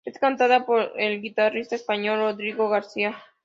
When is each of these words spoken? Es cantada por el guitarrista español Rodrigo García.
Es 0.03 0.17
cantada 0.17 0.65
por 0.65 0.93
el 0.97 1.21
guitarrista 1.21 1.75
español 1.75 2.17
Rodrigo 2.21 2.69
García. 2.69 3.15